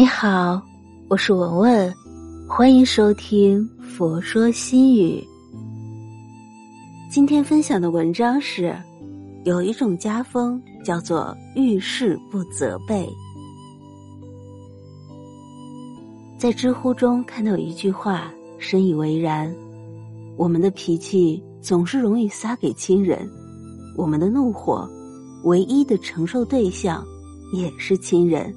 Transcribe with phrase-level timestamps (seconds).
[0.00, 0.58] 你好，
[1.08, 1.94] 我是文文，
[2.48, 5.20] 欢迎收听《佛说心语》。
[7.12, 8.74] 今天分享的文章是：
[9.44, 13.06] 有一种家风叫做遇事不责备。
[16.38, 19.54] 在知乎中看到一句话，深以为然：
[20.38, 23.28] 我们的脾气总是容易撒给亲人，
[23.98, 24.88] 我们的怒火
[25.44, 27.04] 唯一的承受对象
[27.52, 28.50] 也是亲人。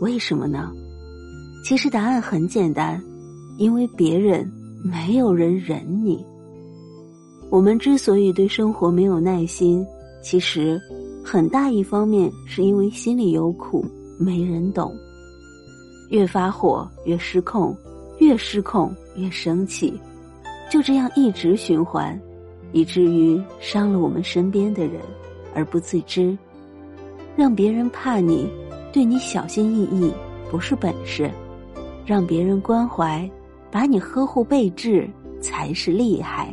[0.00, 0.72] 为什么呢？
[1.64, 3.02] 其实答案很简单，
[3.58, 4.50] 因为别人
[4.82, 6.24] 没有人忍你。
[7.50, 9.84] 我们之所以对生活没有耐心，
[10.22, 10.80] 其实
[11.24, 13.84] 很大一方面是因为心里有苦，
[14.18, 14.94] 没人懂。
[16.10, 17.76] 越发火越失控，
[18.18, 19.92] 越失控越生气，
[20.70, 22.18] 就这样一直循环，
[22.72, 25.00] 以至于伤了我们身边的人
[25.54, 26.38] 而不自知，
[27.36, 28.48] 让别人怕你。
[28.98, 30.12] 对你小心翼翼
[30.50, 31.30] 不是本事，
[32.04, 33.30] 让别人关怀，
[33.70, 35.08] 把你呵护备至
[35.40, 36.52] 才是厉害。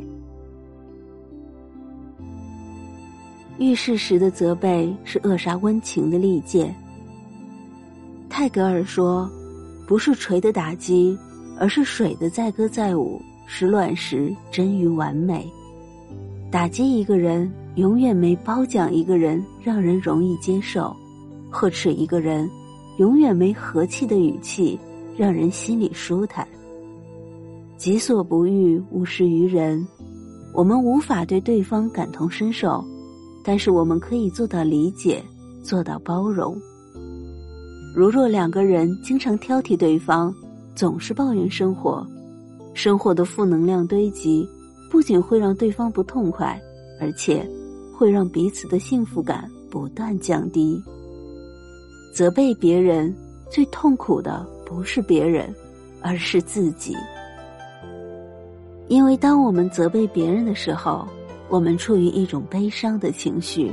[3.58, 6.72] 遇事时的责备是扼杀温情的利剑。
[8.30, 9.28] 泰戈尔说
[9.88, 11.18] ：“不是锤的打击，
[11.58, 15.52] 而是水的载歌载舞，是乱时臻于完美。
[16.52, 20.96] 打击一个人，永远没褒奖一个人让人容易接受。”
[21.50, 22.50] 呵斥一个人，
[22.98, 24.80] 永远没和气的语气，
[25.18, 26.48] 让人心里舒坦。
[27.78, 29.86] 己所不欲，勿施于人。
[30.54, 32.84] 我们无法对对方感同身受，
[33.44, 35.22] 但是我们可以做到理解，
[35.62, 36.58] 做到包容。
[37.94, 40.34] 如若两个人经常挑剔对方，
[40.74, 42.06] 总是抱怨生活，
[42.74, 44.48] 生活的负能量堆积，
[44.90, 46.60] 不仅会让对方不痛快，
[47.00, 47.46] 而且
[47.94, 50.82] 会让彼此的幸福感不断降低。
[52.16, 53.14] 责备别人，
[53.50, 55.54] 最痛苦的不是别人，
[56.00, 56.96] 而是自己。
[58.88, 61.06] 因为当我们责备别人的时候，
[61.50, 63.70] 我们处于一种悲伤的情绪，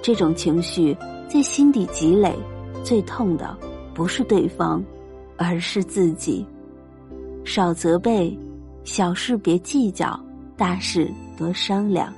[0.00, 0.96] 这种情绪
[1.28, 2.34] 在心底积累，
[2.82, 3.54] 最痛的
[3.92, 4.82] 不是对方，
[5.36, 6.46] 而是自己。
[7.44, 8.34] 少责备，
[8.82, 10.18] 小事别计较，
[10.56, 11.06] 大事
[11.36, 12.10] 多商量。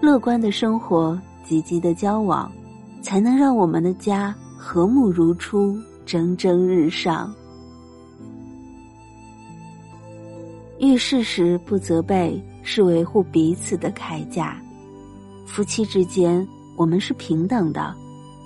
[0.00, 2.48] 乐观的生活，积极的交往，
[3.02, 4.32] 才能让我们的家。
[4.62, 7.34] 和睦如初，蒸蒸日上。
[10.78, 14.60] 遇事时不责备，是维护彼此的铠甲。
[15.46, 17.94] 夫妻之间，我们是平等的，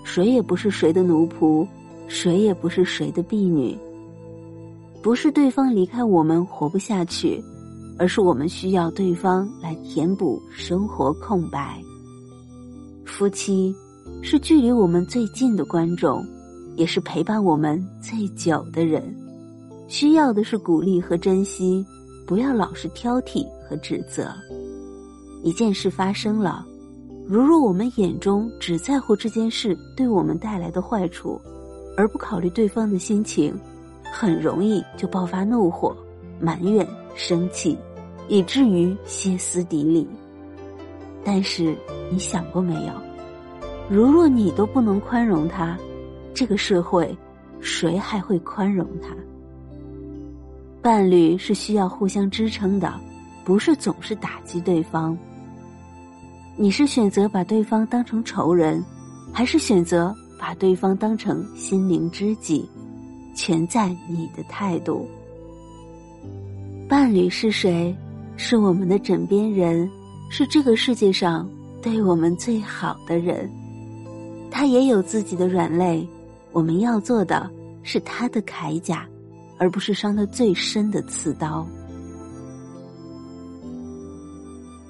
[0.05, 1.67] 谁也不是谁的奴仆，
[2.07, 3.77] 谁也不是谁的婢女。
[5.03, 7.43] 不是对方离开我们活不下去，
[7.99, 11.83] 而是我们需要对方来填补生活空白。
[13.05, 13.75] 夫妻。
[14.27, 16.27] 是距离我们最近的观众，
[16.77, 19.15] 也是陪伴我们最久的人。
[19.87, 21.85] 需要的是鼓励和珍惜，
[22.27, 24.33] 不要老是挑剔和指责。
[25.43, 26.65] 一件事发生了，
[27.29, 31.39] 如若我们眼中只在乎这件事对我们带来的坏处，
[31.95, 33.55] 而不考虑对方的心情，
[34.11, 35.95] 很容易就爆发怒火、
[36.41, 37.77] 埋怨、生气，
[38.29, 40.09] 以至于歇斯底里。
[41.23, 41.77] 但是
[42.11, 43.14] 你想过没有？
[43.91, 45.79] 如若你都不能宽容他，
[46.33, 47.17] 这个社会
[47.61, 49.15] 谁还会宽容他？
[50.81, 52.93] 伴侣是需要互相支撑的，
[53.45, 55.17] 不是总是打击对方。
[56.57, 58.83] 你是选择把对方当成仇人，
[59.33, 62.69] 还是选择把对方当成心灵知己？
[63.35, 65.09] 全在你的态度。
[66.89, 67.95] 伴侣是谁？
[68.37, 69.91] 是我们的枕边人，
[70.31, 71.49] 是这个世界上
[71.83, 73.51] 对我们最好的人。
[74.57, 76.09] 他也有自己的软肋，
[76.53, 77.51] 我们要做的
[77.83, 79.05] 是他的铠甲，
[79.59, 81.67] 而不是伤他最深的刺刀。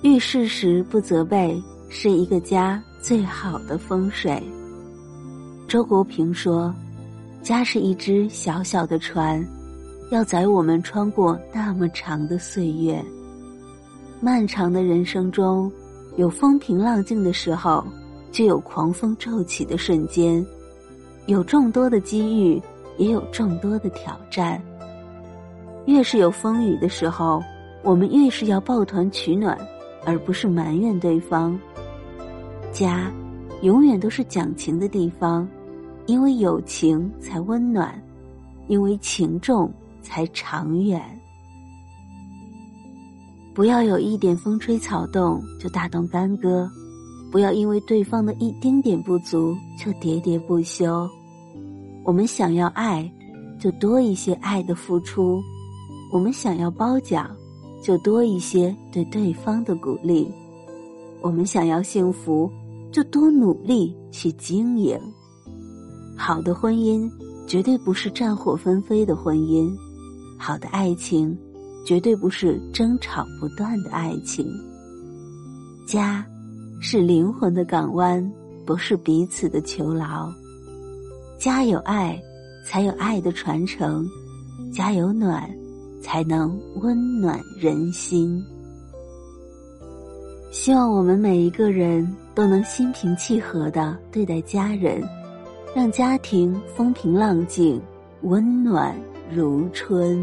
[0.02, 1.58] 遇事时不责备，
[1.88, 4.40] 是一个家最好的风水。
[5.66, 6.72] 周国平说
[7.42, 9.42] ：“家是一只小小的船，
[10.10, 13.02] 要载我们穿过那么长的岁月。
[14.20, 15.72] 漫长的人生中，
[16.18, 17.82] 有风平浪静的时候。”
[18.34, 20.44] 就有狂风骤起的瞬间，
[21.26, 22.60] 有众多的机遇，
[22.98, 24.60] 也有众多的挑战。
[25.86, 27.40] 越是有风雨的时候，
[27.84, 29.56] 我们越是要抱团取暖，
[30.04, 31.56] 而不是埋怨对方。
[32.72, 33.08] 家，
[33.62, 35.48] 永远都是讲情的地方，
[36.06, 37.96] 因为有情才温暖，
[38.66, 39.72] 因为情重
[40.02, 41.00] 才长远。
[43.54, 46.68] 不要有一点风吹草动就大动干戈。
[47.34, 51.10] 不要因为对方的一丁点不足就喋喋不休，
[52.04, 53.12] 我们想要爱，
[53.58, 55.42] 就多一些爱的付出；
[56.12, 57.28] 我们想要褒奖，
[57.82, 60.28] 就多一些对对方的鼓励；
[61.22, 62.48] 我们想要幸福，
[62.92, 64.96] 就多努力去经营。
[66.16, 67.10] 好的婚姻
[67.48, 69.76] 绝对不是战火纷飞的婚姻，
[70.38, 71.36] 好的爱情
[71.84, 74.46] 绝对不是争吵不断的爱情。
[75.84, 76.24] 家，
[76.86, 78.30] 是灵魂的港湾，
[78.66, 80.30] 不是彼此的囚牢。
[81.38, 82.20] 家有爱，
[82.62, 84.04] 才有爱的传承；
[84.70, 85.50] 家有暖，
[86.02, 88.38] 才能温暖人心。
[90.50, 95.02] 希望我们每一个人都能心平气和的对待家人，
[95.74, 97.80] 让家庭风平浪静，
[98.24, 98.94] 温暖
[99.32, 100.22] 如春。